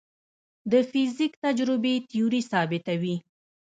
[0.71, 3.15] د فزیک تجربې تیوري ثابتوي.